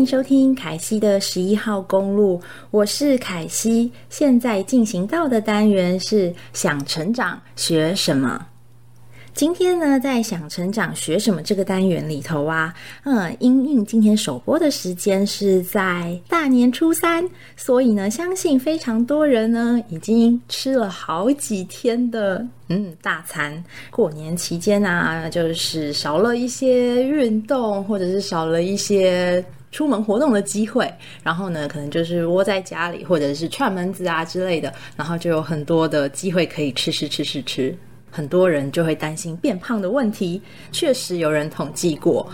[0.00, 2.40] 迎收听凯西的十一号公路，
[2.70, 3.92] 我是凯西。
[4.08, 8.46] 现在进行到的单元是想成长学什么？
[9.34, 12.72] 今天呢，在想成长学什么这个单元里头啊，
[13.04, 23.62] 嗯，因应今天首播的时间是在大年初三，所以呢，相信非常多人呢已经吃了好几天的嗯大餐。
[23.90, 30.92] 过年期间啊，就是少了一些运动，或者是少了一些出门活动的机会，
[31.22, 37.76] 然后呢，可能就是窝在家里，或者是串门子啊之类的，然后就有很多的机会可以吃吃吃吃吃。
[38.10, 40.42] 很多人就会担心变胖的问题。
[40.72, 42.28] 确实有人统计过，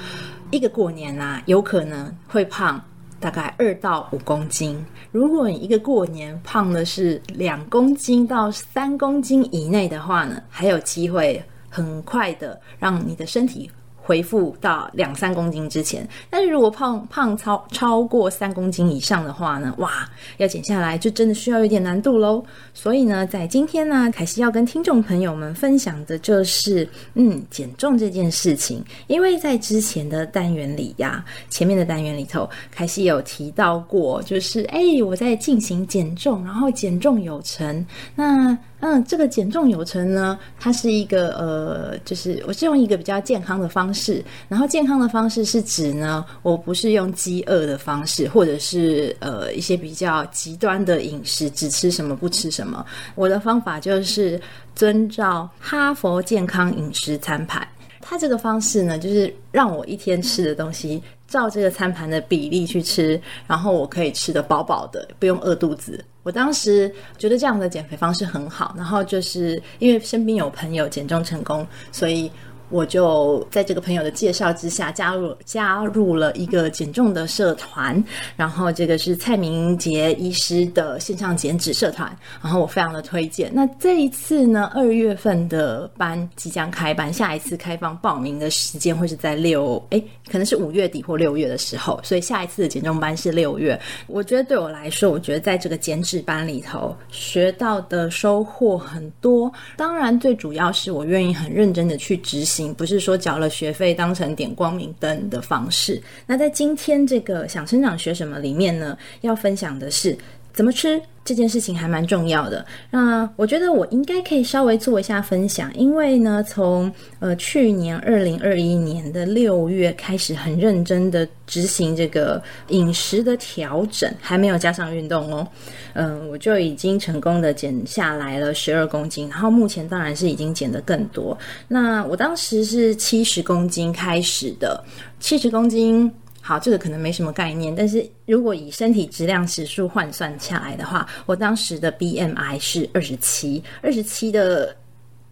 [0.50, 2.83] 一个过年啊，有可能会胖
[3.20, 4.82] 大概二到五公斤。
[5.12, 13.70] 如果你一个过年胖的是两公斤到三公斤以内的话呢，还有机会很快的让你的身体
[14.06, 22.40] 恢复到两三公斤之前，但是如果胖胖超超过三公斤以上的话呢，哇，要减下来就真的需要有点难度喽。
[22.72, 28.80] 所以呢，在今天呢，凯西要跟听众朋友们分享的就是，嗯，减重这件事情。
[29.08, 37.84] 因为在之前的单元里呀，前面的单元里头，凯西有提到过，就是哎，我在进行减重，然后减重有成。
[38.14, 52.84] 那嗯，这个减重有成呢，它是一个呃，就是我是用一个比较健康的方式，然后健康的方式是指呢，我不是用饥饿的方式，或者是呃一些比较极端的饮食，只吃什么不吃什么。
[53.14, 54.38] 我的方法就是
[54.75, 57.66] 遵照哈佛健康饮食餐盘，
[58.03, 66.04] 它这个方式呢，就是让我一天吃的东西照这个餐盘的比例去吃，然后我可以吃得饱饱的，不用饿肚子。
[66.22, 72.31] 我当时觉得这样的减肥方式很好，然后就是因为身边有朋友减重成功，所以。
[72.69, 78.03] 我就在这个朋友的介绍之下加入加入了一个减重的社团，
[78.37, 83.50] 然后这个是蔡明杰医师的线上减脂社团，然后我非常的推荐。
[83.55, 90.00] 那这一次呢，二月份的班即将开班，下一次开放报名的时间会是在六，诶，
[90.31, 93.78] 可能是五月底或六月的时候，所以下一次的减重班是六月。
[94.09, 102.56] 我觉得对我来说，我觉得在这个减脂班里头学到的收获很多，当然最主要是我愿意很认真的去执行。
[102.75, 106.00] 不是说缴了学费当成点光明灯的方式。
[106.27, 110.17] 那在今天这个想成长学什么里面呢，要分享的是
[110.56, 111.00] 怎么吃。
[111.27, 125.49] 这件事情还蛮重要的，那我觉得我应该可以稍微做一下分享，因为呢，从呃去年二零二一年的六月开始，很认真的执行这个饮食的调整，还没有加上运动哦，
[125.94, 131.37] 嗯、我就已经成功的减下来了十二公斤，然后目前当然是已经减得更多。
[131.67, 134.81] 那我当时是七十公斤开始的，
[135.19, 136.09] 七十公斤。
[136.46, 144.72] 好，这个可能没什么概念，但是如果以身体质量指数换算下来的话，我当时的 BMI 是二十七，二十七的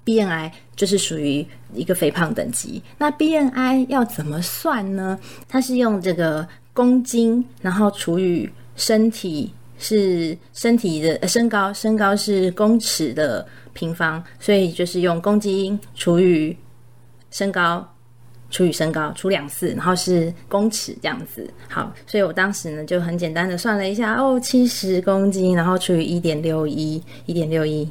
[0.05, 2.83] BMI 就是属于一个肥胖等级。
[2.99, 5.17] 那 BMI 要怎么算呢？
[5.49, 16.57] 它是用这个公斤，然后除以身体是身体的身高，身高是公尺的平方，所以就是用公斤除以
[17.31, 17.89] 身高。
[18.55, 21.45] 除以身高，除两次，然后是公尺这样子。
[21.69, 27.89] 好，所以我当时呢就很简单的算了一下，哦，七十公斤，然后除以一点六一，一点六一。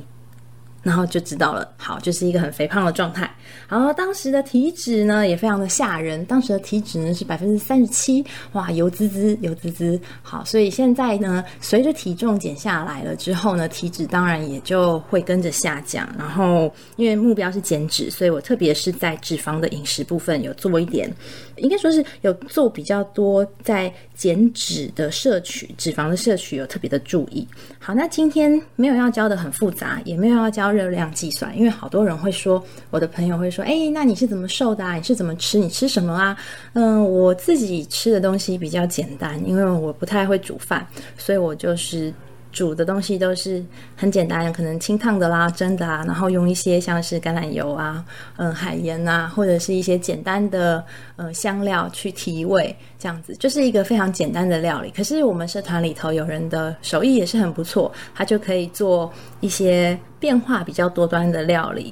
[0.82, 3.33] 然后就知道了，好，就是一个很肥胖的状态。
[3.70, 8.22] 然后当时的体脂呢也非常的吓人，当时的体脂呢是百分之三十七，
[8.52, 9.98] 哇，油滋滋，油滋滋。
[10.22, 16.06] 好，所以现在呢，随着体重减下来了之后呢，体脂当然也就会跟着下降。
[16.18, 21.10] 然后因为目标是减脂，所以我特别是在脂肪的饮食部分有做一点，
[21.58, 27.48] 应该说是有做比较多在减脂的摄取，脂肪的摄取有特别的注意。
[27.80, 30.74] 好，那今天没有要教的很复杂，也没有要教。
[30.74, 34.96] 热量计算，因为好多人会说，我的朋友会说，哎，那你是怎么瘦的啊？
[34.96, 35.60] 你是怎么吃？
[35.60, 36.36] 你吃什么啊？
[36.74, 40.88] 嗯，我自己吃的东西比较简单，因为我不太会煮饭，
[41.18, 42.14] 所以我就是。
[42.54, 48.06] 煮的东西都是很简单，可能清烫的啦、蒸的啊，然后用一些像是橄榄油啊、
[48.38, 50.86] 嗯海盐啊，或者是一些简单的
[51.16, 54.92] 呃香料去提味，这样子就是一个非常简单的料理。
[54.92, 61.92] 可是我们社团里头有人的手艺也是很不错，他就可以做一些变化比较多端的料理，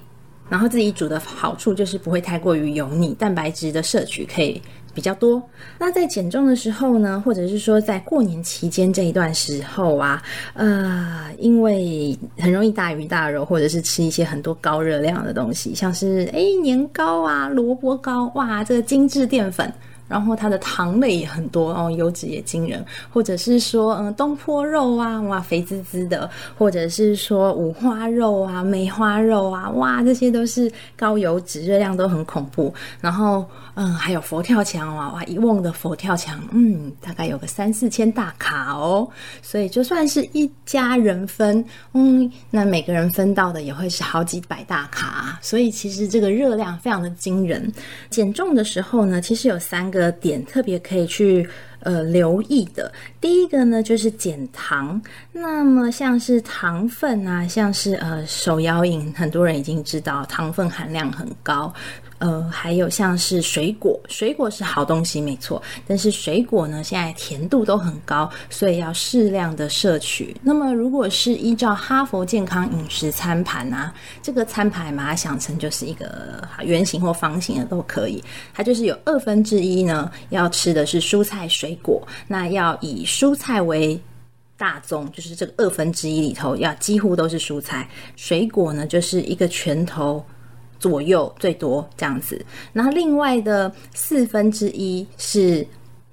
[0.51, 4.61] 然后自己煮的好处就是不会太过于油腻，蛋白质的摄取可以
[4.93, 5.41] 比较多。
[5.79, 10.21] 那在减重的时候呢，或者是说在过年期间这一段时候啊，
[10.53, 19.73] 呃，因为很容易大鱼大肉，或者是吃一些很多高热量的东西，像是诶年糕啊、萝卜糕，哇，这个精致淀粉。
[20.11, 32.73] 然后它的糖类也很多哦，油脂也惊人，或者是说嗯东坡肉啊，哇肥滋滋的，或者是说五花肉啊、梅花肉啊，哇这些都是高油脂，热量都很恐怖。
[32.99, 39.07] 然后嗯还有佛跳墙啊，哇一瓮的佛跳墙，嗯大概有个三四千大卡哦，
[39.41, 41.63] 所以就算是一家人分，
[41.93, 47.71] 嗯那每个人分到的也会是好几百大卡，所以其实这个热量非常的惊人。
[48.09, 50.00] 减重的时候呢，其实有三个。
[50.01, 51.47] 的点特别可以去
[51.81, 54.99] 呃留意的，第一个呢就是减糖。
[55.31, 61.71] 那么像是糖分啊，像是呃手摇饮，很多人已经知道糖分含量很高。
[62.21, 70.37] 呃，还有像是水果，水果是好东西没错，但是水果呢，现在甜度都很高，所以要适量的摄取。
[70.43, 73.91] 那么，如果是依照哈佛健康饮食餐盘啊，
[74.21, 78.23] 这个餐盘把它想成就是一个圆形或方形的都可以，
[78.53, 83.99] 它就是有二分之一呢，要吃的是蔬菜水果，那要以蔬菜为
[84.57, 90.23] 大宗，就是这个二分之一里头要几乎都是蔬菜，水果呢就是一个拳头。
[90.81, 92.43] 左右最多这样子，
[92.73, 95.65] 然后另外的四分之一是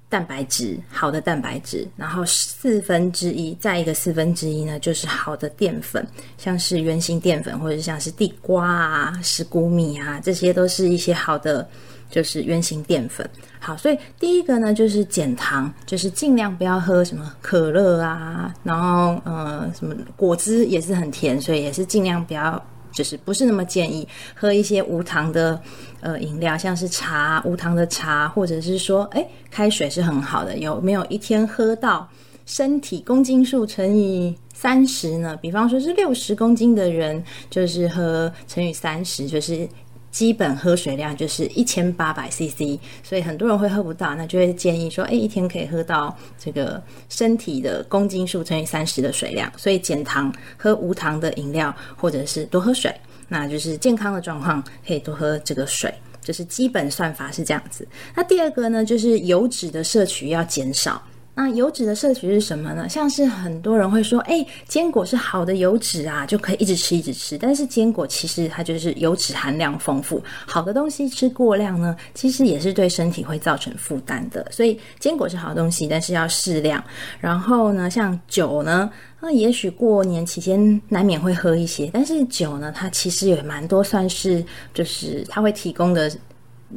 [0.07, 6.07] 蛋白质，好的蛋白质，然后四分之一再一个四分之一呢，就是好的淀粉，
[6.37, 11.67] 像是圆形淀粉或者像是地瓜啊、石谷米啊，这些都是一些好的，
[12.11, 13.27] 就是圆形淀粉。
[13.59, 22.63] 好，所以第一个呢就是减糖，就是尽量不要喝什么可乐啊，然后呃什么果汁也是很甜，所以也是尽量不要。
[22.99, 24.05] 就是不是那么建议
[24.35, 25.57] 喝一些无糖的
[26.01, 30.57] 呃饮料，像是茶，无糖的茶，或者是说，哎，开水是很好的。
[30.57, 32.05] 有没有一天喝到
[32.45, 35.33] 身体公斤数乘以三十呢？
[35.41, 39.65] 比方说是六十公斤的人，就是喝乘以三十，就是。
[40.11, 49.51] 基本喝水量就是一千八百 CC，所以很多人会喝不到，那就会建议说，哎，一天可以喝到这个身体的公斤数乘以三十的水量。
[49.55, 52.93] 所以减糖，喝无糖的饮料，或者是多喝水，
[53.27, 57.87] 那就是健康的状况可以多喝这个水，就是基本算法是这样子。
[58.15, 61.01] 那第二个呢，就是油脂的摄取要减少。
[61.41, 62.89] 那油脂的摄取是什么呢？
[62.89, 67.37] 像是很多人会说，哎，坚果是好的油脂啊，就可以一直吃一直吃。
[67.37, 74.45] 但是坚果其实它就是油脂含量丰富，好的东西吃过量呢，其实也是对身体会造成负担的。
[74.51, 76.83] 所以坚果是好东西，但是要适量。
[77.21, 78.91] 然后呢，像酒呢，
[79.21, 80.59] 那也许过年期间
[80.89, 84.43] 难免会喝一些，但是酒呢，它其实也蛮多，算是
[84.73, 86.11] 就是它会提供的。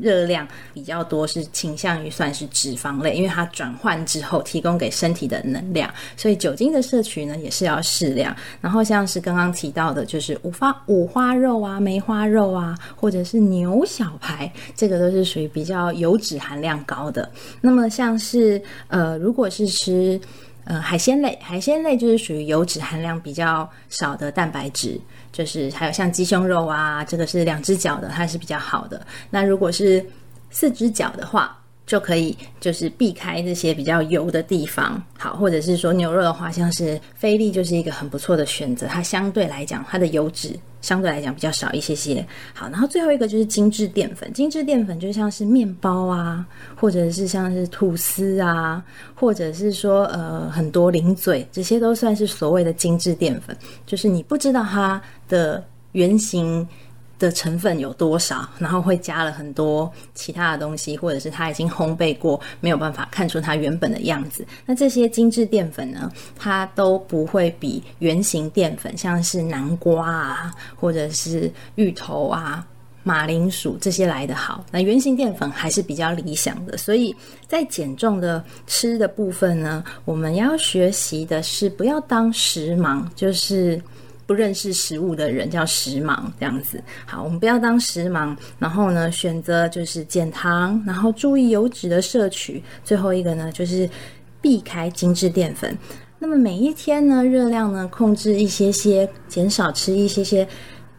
[0.00, 8.34] 热量比较多，是倾向于算是脂肪类，因为它转换之后提供给身体的能量，所以酒精的摄取呢也是要适量。
[8.60, 17.30] 然后像是刚刚提到的，就是五花五花肉啊、梅花肉啊，或者是牛小排，这个都是属于比较油脂含量高的。
[17.60, 20.20] 那么像是呃，如果是吃
[20.64, 25.00] 呃海鲜类，海鲜类就是属于油脂含量比较少的蛋白质。
[25.32, 29.00] 就是还有像鸡胸肉啊，这个是两只脚的，它是比较好的。
[29.30, 30.04] 那如果是
[30.50, 35.02] 四只脚的话，就可以就是避开这些比较油的地方。
[35.18, 40.58] 好，或者是说牛肉的话，像是菲力就是一个很不错的选择，它相对来讲它的油脂。
[40.80, 42.26] 相对来讲比较少一些些。
[42.52, 44.32] 好，然后最后一个就是精致淀粉。
[44.32, 48.82] 精致淀粉就像是面包啊，或者是像是吐司啊，
[49.14, 53.56] 或者是说呃很多零嘴，这些都算是所谓的精致淀粉。
[53.86, 56.66] 就是你不知道它的原型
[57.22, 64.44] 的成分有多少，然后会加了很多其他的东西，或者是它已经烘焙过，没有办法看出它原本的样子。
[64.66, 72.66] 那这些精致淀粉呢，它都不会比原型淀粉，像是南瓜啊，或者是芋头啊、
[73.04, 74.64] 马铃薯这些来得好。
[74.72, 77.14] 那原型淀粉还是比较理想的，所以
[77.46, 83.80] 在减重的吃的部分呢，我们要学习的是不要当食盲，就是。
[84.26, 86.82] 不认识食物的人叫食盲，这样子。
[87.04, 92.62] 好，我们不要当食盲，然后呢，选择就是减糖，然后注意油脂的摄取。
[92.84, 93.88] 最后一个呢，就是
[94.40, 95.76] 避开精致淀粉。
[96.18, 100.46] 那么每一天呢，热量呢控制一些些，减少吃一些些，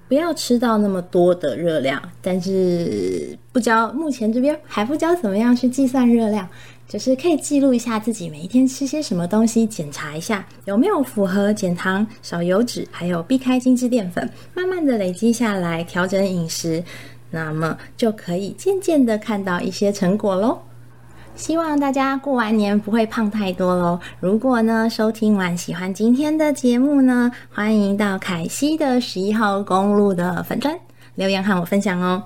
[0.08, 2.02] 不要吃到那么多的热量。
[2.22, 6.48] 但是不教，目前这边还不教怎么样去计算热量。
[6.94, 16.84] 就是可以记录一下自己每一天吃些什么东西，检查一下有没有符合减糖、少油脂，还有避开精致淀粉，慢慢的累积下来，调整饮食，
[17.32, 20.60] 那么就可以渐渐的看到一些成果喽。
[21.36, 24.00] 希望大家过完年不会胖太多喽。
[24.20, 30.78] 如果呢，收听完喜欢今天的节目呢，欢迎到凯西的十一号公路的粉砖
[31.16, 32.24] 留言和我分享哦。